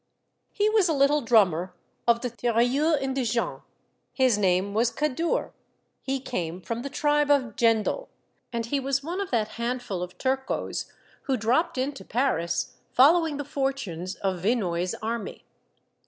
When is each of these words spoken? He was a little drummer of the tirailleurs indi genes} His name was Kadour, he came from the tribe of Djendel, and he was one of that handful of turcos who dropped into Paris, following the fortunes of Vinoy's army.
He 0.51 0.67
was 0.67 0.89
a 0.89 0.93
little 0.93 1.21
drummer 1.21 1.75
of 2.07 2.21
the 2.21 2.31
tirailleurs 2.31 2.99
indi 3.03 3.23
genes} 3.23 3.61
His 4.13 4.35
name 4.35 4.73
was 4.73 4.89
Kadour, 4.91 5.51
he 6.01 6.19
came 6.19 6.59
from 6.59 6.81
the 6.81 6.89
tribe 6.89 7.29
of 7.29 7.55
Djendel, 7.55 8.07
and 8.51 8.65
he 8.65 8.79
was 8.79 9.03
one 9.03 9.21
of 9.21 9.29
that 9.29 9.49
handful 9.61 10.01
of 10.01 10.17
turcos 10.17 10.91
who 11.25 11.37
dropped 11.37 11.77
into 11.77 12.03
Paris, 12.03 12.77
following 12.91 13.37
the 13.37 13.45
fortunes 13.45 14.15
of 14.15 14.39
Vinoy's 14.41 14.95
army. 15.03 15.45